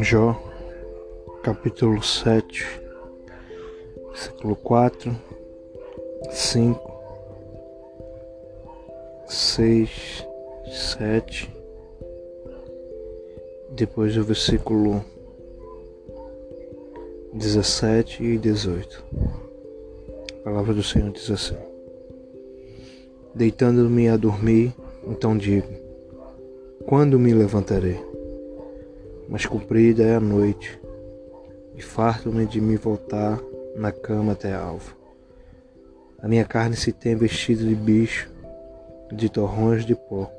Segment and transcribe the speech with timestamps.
[0.00, 0.34] Jó,
[1.42, 2.80] capítulo 7,
[4.08, 5.14] versículo 4,
[6.30, 6.92] 5,
[9.26, 10.26] 6,
[10.96, 11.54] 7,
[13.72, 15.04] depois o versículo
[17.34, 19.04] 17 e 18.
[20.40, 21.58] A palavra do Senhor diz assim:
[23.34, 24.72] Deitando-me a dormir,
[25.06, 25.68] então digo:
[26.86, 28.11] Quando me levantarei?
[29.32, 30.78] Mas comprida é a noite,
[31.74, 33.40] e farto-me de me voltar
[33.74, 34.92] na cama até a alva.
[36.18, 38.30] A minha carne se tem vestido de bicho,
[39.10, 40.30] de torrões de pó.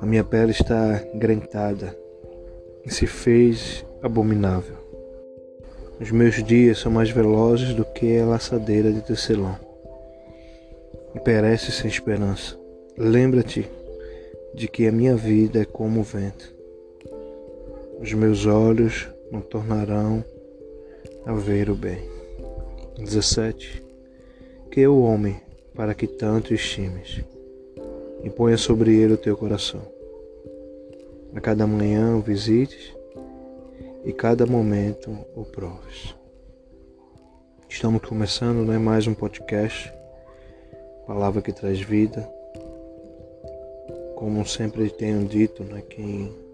[0.00, 1.96] A minha pele está grentada
[2.84, 4.76] e se fez abominável.
[6.00, 9.56] Os meus dias são mais velozes do que a laçadeira de tecelão.
[11.14, 12.58] E perece sem esperança.
[12.98, 13.70] Lembra-te
[14.52, 16.58] de que a minha vida é como o vento
[18.00, 20.24] os meus olhos não tornarão
[21.26, 22.00] a ver o bem.
[22.98, 23.84] 17.
[24.70, 25.38] Que é o homem
[25.74, 27.22] para que tanto estimes,
[28.24, 29.82] e ponha sobre ele o teu coração.
[31.34, 32.94] A cada manhã o visites
[34.04, 36.14] e cada momento o proves.
[37.68, 39.92] Estamos começando né, mais um podcast,
[41.06, 42.28] palavra que traz vida.
[44.16, 46.49] Como sempre tenho dito, né, quem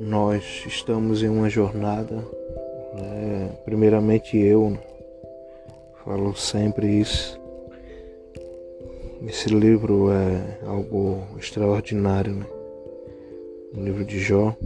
[0.00, 2.16] nós estamos em uma jornada,
[2.94, 3.50] né?
[3.66, 4.80] primeiramente eu, né?
[6.02, 7.38] falo sempre isso.
[9.28, 12.46] Esse livro é algo extraordinário, né?
[13.76, 14.56] O livro de Jó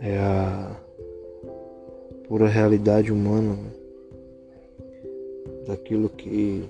[0.00, 0.76] é a
[2.28, 3.70] pura realidade humana né?
[5.66, 6.62] daquilo que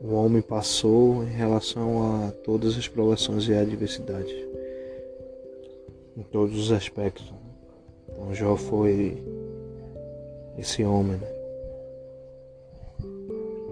[0.00, 4.45] o homem passou em relação a todas as provações e adversidades
[6.16, 7.32] em todos os aspectos.
[8.08, 9.22] Então Jó foi
[10.56, 11.16] esse homem.
[11.18, 11.36] Né?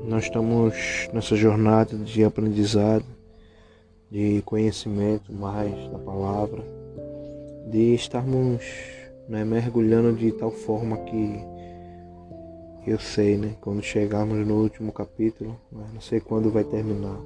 [0.06, 0.75] Nós estamos
[1.12, 3.06] nessa jornada de aprendizado,
[4.10, 6.62] de conhecimento mais da palavra,
[7.71, 8.62] de estarmos
[9.28, 11.54] né, mergulhando de tal forma que
[12.87, 13.56] eu sei, né?
[13.62, 17.19] Quando chegarmos no último capítulo, né, não sei quando vai terminar.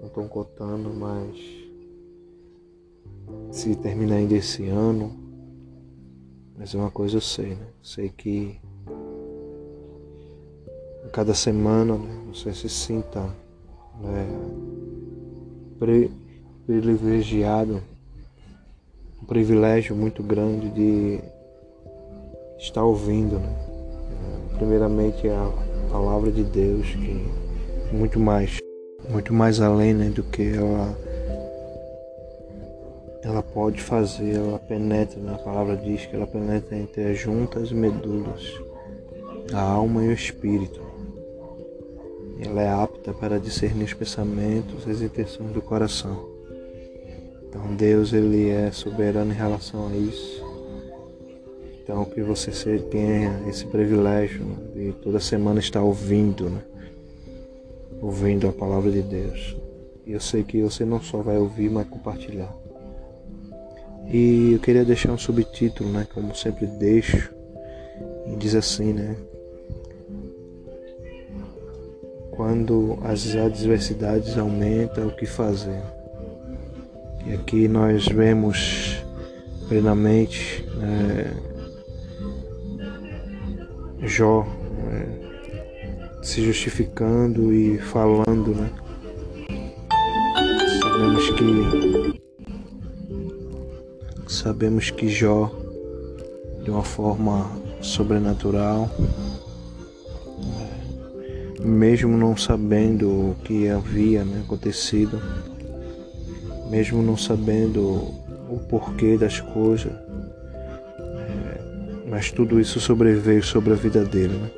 [0.00, 1.65] Não estou contando, mas
[3.50, 5.12] se terminar ainda esse ano.
[6.58, 7.66] Mas é uma coisa eu sei, né?
[7.82, 8.58] Sei que
[11.12, 13.22] cada semana né, você se sinta
[14.00, 14.26] né,
[16.66, 17.82] privilegiado,
[19.22, 21.20] um privilégio muito grande de
[22.58, 23.66] estar ouvindo, né?
[24.56, 25.52] Primeiramente a
[25.90, 27.26] palavra de Deus, que
[27.94, 28.58] muito mais,
[29.08, 30.96] muito mais além né, do que ela
[33.26, 37.74] ela pode fazer, ela penetra, na palavra diz que ela penetra entre as juntas e
[37.74, 38.40] medulas,
[39.52, 40.80] a alma e o espírito.
[42.38, 46.24] Ela é apta para discernir os pensamentos e as intenções do coração.
[47.48, 50.44] Então Deus ele é soberano em relação a isso.
[51.82, 56.62] Então que você tenha esse privilégio de toda semana estar ouvindo, né?
[58.00, 59.56] ouvindo a palavra de Deus.
[60.06, 62.65] E eu sei que você não só vai ouvir, mas compartilhar.
[64.08, 67.32] E eu queria deixar um subtítulo, né, como sempre deixo,
[68.26, 69.16] e diz assim, né?
[72.30, 75.80] Quando as adversidades aumentam, o que fazer?
[77.26, 79.02] E aqui nós vemos
[79.68, 81.34] plenamente né,
[84.02, 84.46] Jó
[84.84, 85.06] né,
[86.22, 88.70] se justificando e falando, né?
[90.82, 91.95] Sabemos que
[94.46, 95.50] Sabemos que Jó,
[96.62, 98.88] de uma forma sobrenatural,
[101.58, 105.20] mesmo não sabendo o que havia né, acontecido,
[106.70, 107.82] mesmo não sabendo
[108.48, 111.60] o porquê das coisas, é,
[112.08, 114.34] mas tudo isso sobreveio sobre a vida dele.
[114.34, 114.50] Né?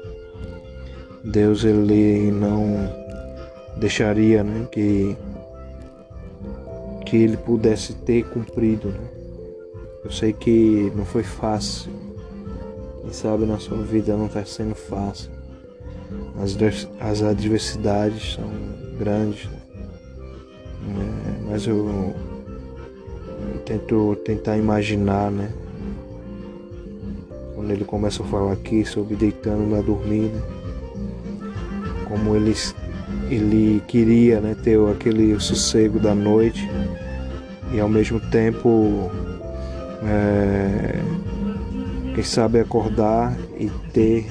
[1.25, 2.93] Deus ele não
[3.79, 5.17] deixaria né, que,
[7.06, 9.18] que ele pudesse ter cumprido né?
[10.08, 11.93] Eu sei que não foi fácil.
[13.06, 15.31] E sabe, na sua vida não está sendo fácil.
[16.43, 16.56] As,
[16.99, 18.49] as adversidades são
[18.99, 19.50] grandes.
[19.50, 19.60] Né?
[21.50, 25.52] Mas eu, eu tento tentar imaginar, né?
[27.55, 30.43] Quando ele começa a falar aqui sobre deitando na dormir, né?
[32.08, 32.55] como ele,
[33.28, 36.66] ele queria né, ter aquele sossego da noite
[37.75, 39.10] e ao mesmo tempo
[40.02, 41.00] é,
[42.14, 44.26] quem sabe acordar e ter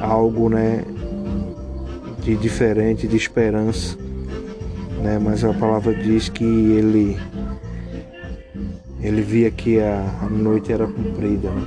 [0.00, 0.84] algo né,
[2.22, 3.96] de diferente, de esperança.
[5.02, 5.18] Né?
[5.18, 7.18] Mas a palavra diz que ele
[9.00, 11.50] ele via que a, a noite era comprida.
[11.50, 11.62] Né?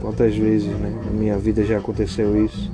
[0.00, 0.94] Quantas vezes né?
[1.02, 2.70] na minha vida já aconteceu isso?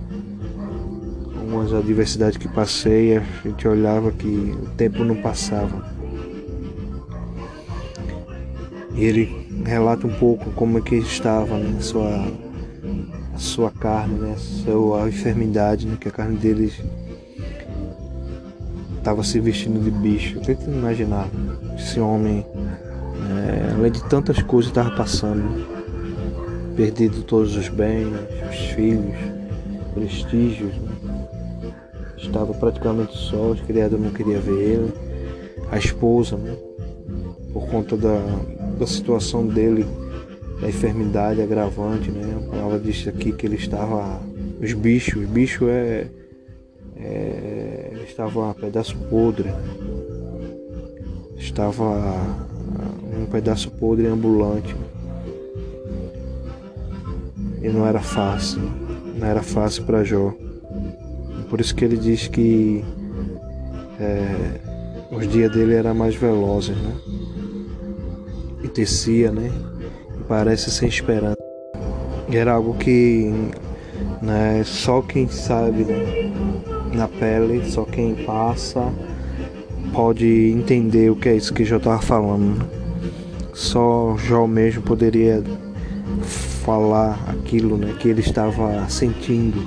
[1.37, 5.94] Algumas adversidades que passei, a gente olhava que o tempo não passava.
[8.95, 12.27] E ele relata um pouco como é que estava né, sua,
[13.37, 16.73] sua carne, né, sua enfermidade, né, que a carne dele
[18.97, 20.37] estava se vestindo de bicho.
[20.37, 21.29] Eu tento imaginar
[21.77, 22.47] esse homem,
[23.31, 25.67] é, além de tantas coisas estava passando,
[26.77, 28.09] perdido todos os bens,
[28.49, 29.17] os filhos,
[29.93, 31.75] prestígios, né,
[32.17, 34.95] estava praticamente só, os criados não queriam ver ele,
[35.73, 36.57] a esposa, né,
[37.53, 38.21] por conta da,
[38.79, 39.87] da situação dele,
[40.61, 42.39] da enfermidade agravante, né?
[42.45, 44.21] A palavra diz aqui que ele estava.
[44.61, 46.07] Os bichos, os bichos é.
[46.97, 49.51] é ele estava um pedaço podre.
[51.37, 51.85] Estava
[53.21, 54.75] um pedaço podre ambulante.
[57.63, 58.63] E não era fácil.
[59.19, 60.35] Não era fácil para Jó.
[61.49, 62.85] Por isso que ele diz que
[64.01, 64.61] é,
[65.11, 66.95] os dias dele eram mais velozes, né?
[68.75, 69.53] Acontecia, né?
[70.27, 71.39] Parece sem esperança.
[72.29, 73.33] Era algo que
[74.21, 76.33] né, só quem sabe né,
[76.93, 78.93] na pele, só quem passa
[79.93, 82.59] pode entender o que é isso que eu estava falando.
[82.59, 82.67] Né?
[83.53, 85.41] Só Jó mesmo poderia
[86.65, 89.61] falar aquilo né, que ele estava sentindo.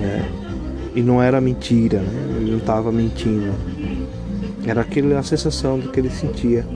[0.00, 0.28] Né?
[0.96, 2.36] E não era mentira, né?
[2.40, 3.54] ele não estava mentindo.
[4.66, 6.66] Era aquela sensação do que ele sentia.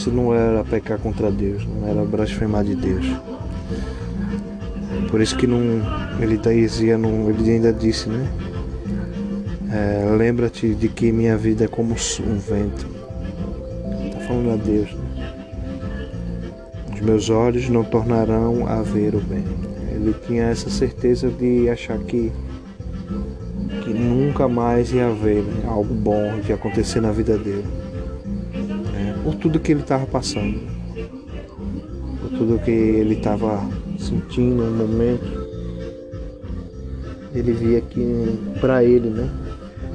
[0.00, 3.04] Isso não era pecar contra Deus, não era blasfemar de Deus.
[5.10, 5.60] Por isso que não,
[6.18, 8.26] ele dizia, não, ele ainda disse, né?
[9.70, 12.86] É, Lembra-te de que minha vida é como um vento.
[14.06, 14.90] Está falando a Deus.
[14.90, 15.34] Né?
[16.94, 19.44] Os meus olhos não tornarão a ver o bem.
[19.92, 22.32] Ele tinha essa certeza de achar que
[23.84, 25.64] que nunca mais ia haver né?
[25.66, 27.89] algo bom de acontecer na vida dele
[29.22, 30.60] por tudo que ele estava passando,
[32.20, 33.60] por tudo que ele estava
[33.98, 35.50] sentindo no momento.
[37.34, 39.30] Ele via que para ele, né?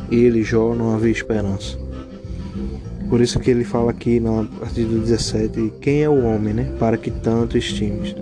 [0.10, 1.78] Ele, Jó, não havia esperança.
[3.10, 6.76] Por isso que ele fala aqui na partir do 17, quem é o homem, né?
[6.80, 8.16] Para que tanto estimes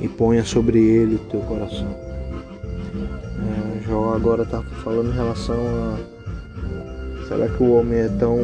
[0.00, 1.88] e ponha sobre ele o teu coração.
[3.38, 6.14] É, Jó agora está falando em relação a
[7.26, 8.38] será que o homem é tão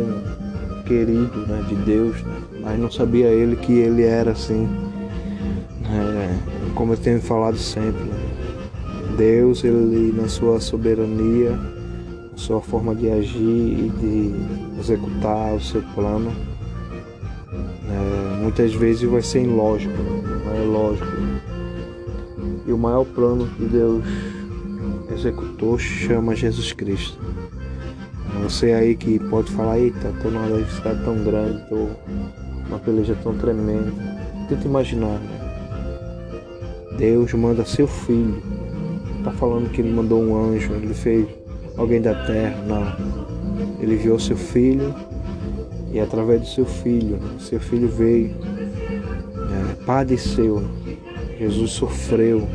[0.90, 2.42] querido né, de Deus, né?
[2.62, 4.68] mas não sabia ele que ele era assim,
[5.84, 8.02] é, como eu tenho falado sempre.
[8.02, 8.18] Né?
[9.16, 11.52] Deus, ele na sua soberania,
[12.32, 16.32] na sua forma de agir e de executar o seu plano,
[17.52, 19.94] é, muitas vezes vai ser ilógico,
[20.44, 21.06] não é lógico.
[22.66, 24.04] E o maior plano que Deus
[25.14, 27.29] executou chama Jesus Cristo.
[28.50, 31.86] Você aí que pode falar, eita, tô numa adversidade tão grande, tô
[32.66, 33.92] uma peleja tão tremenda.
[34.48, 35.40] Tenta imaginar, né?
[36.98, 38.42] Deus manda seu filho.
[39.22, 41.28] Tá falando que ele mandou um anjo, ele fez
[41.76, 43.80] alguém da terra, não.
[43.80, 44.92] Ele enviou seu filho
[45.92, 47.36] e através do seu filho, né?
[47.38, 50.60] seu filho veio, é, padeceu,
[51.38, 52.48] Jesus sofreu,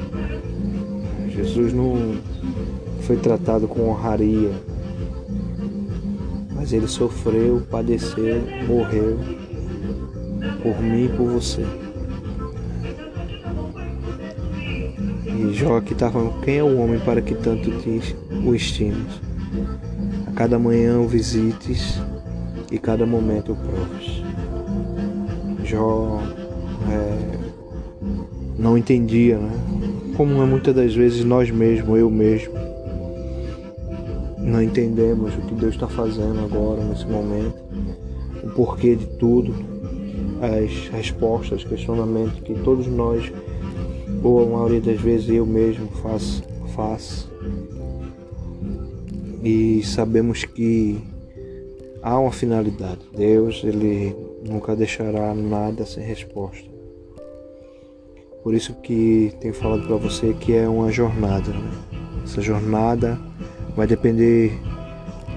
[1.29, 2.17] Jesus não
[3.03, 4.51] foi tratado com honraria,
[6.65, 9.19] mas ele sofreu, padeceu, morreu
[10.63, 11.63] por mim e por você.
[15.27, 19.21] E Jó aqui está falando: quem é o homem para que tanto te o estimes?
[20.25, 22.01] A cada manhã o visites
[22.71, 24.23] e cada momento o proves.
[25.63, 26.19] Jó
[26.89, 27.37] é,
[28.57, 29.51] não entendia, né?
[30.17, 32.64] Como é muitas das vezes nós mesmos, eu mesmo,
[34.45, 37.55] não entendemos o que Deus está fazendo agora, nesse momento,
[38.43, 39.53] o porquê de tudo,
[40.41, 43.31] as respostas, questionamentos que todos nós,
[44.23, 46.43] ou a maioria das vezes eu mesmo faço,
[46.75, 47.31] faço.
[49.43, 50.99] E sabemos que
[52.01, 52.99] há uma finalidade.
[53.15, 54.15] Deus, ele
[54.47, 56.69] nunca deixará nada sem resposta.
[58.43, 61.51] Por isso que tenho falado para você que é uma jornada.
[61.51, 61.71] Né?
[62.23, 63.19] Essa jornada
[63.75, 64.59] vai depender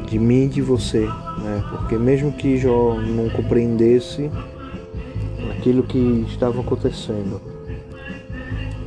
[0.06, 1.06] de mim e de você,
[1.38, 1.64] né?
[1.70, 4.30] Porque mesmo que Jó não compreendesse
[5.50, 7.40] aquilo que estava acontecendo,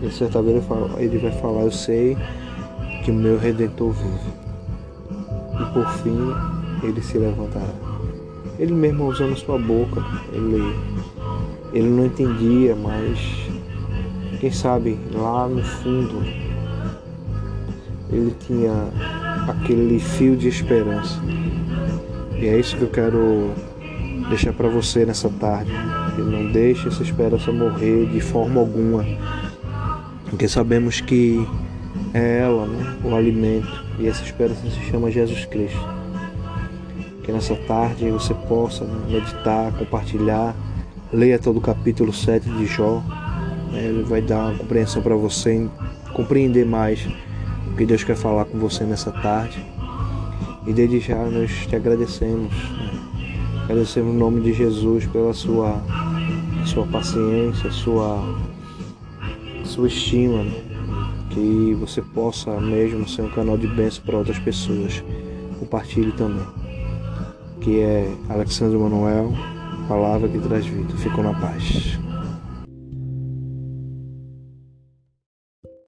[0.01, 0.63] de certa vez
[0.97, 2.17] ele vai falar, eu sei
[3.03, 4.41] que o meu Redentor vive.
[5.59, 6.33] E por fim
[6.83, 7.73] ele se levantará.
[8.57, 10.75] Ele mesmo usando sua boca, ele,
[11.73, 13.19] ele não entendia, mas
[14.39, 16.23] quem sabe lá no fundo
[18.11, 18.91] ele tinha
[19.47, 21.19] aquele fio de esperança.
[22.37, 23.51] E é isso que eu quero
[24.29, 25.71] deixar para você nessa tarde.
[26.15, 29.05] Que não deixe essa esperança morrer de forma alguma.
[30.29, 31.45] Porque sabemos que
[32.13, 32.97] é ela, né?
[33.03, 33.85] o alimento.
[33.99, 35.79] E essa esperança se chama Jesus Cristo.
[37.23, 40.55] Que nessa tarde você possa meditar, compartilhar,
[41.13, 43.03] leia todo o capítulo 7 de Jó.
[43.73, 45.69] Ele vai dar uma compreensão para você
[46.13, 47.07] compreender mais
[47.71, 49.65] o que Deus quer falar com você nessa tarde.
[50.67, 52.53] E desde já nós te agradecemos.
[52.53, 52.99] Né?
[53.63, 55.81] Agradecemos o nome de Jesus pela sua,
[56.65, 58.21] sua paciência, sua,
[59.63, 60.43] sua estima.
[60.43, 60.61] Né?
[61.29, 65.03] Que você possa mesmo ser um canal de bênção para outras pessoas.
[65.59, 66.45] Compartilhe também.
[67.61, 69.31] Que é Alexandre Manuel,
[69.87, 70.93] palavra que traz vida.
[70.97, 71.97] Ficou na paz.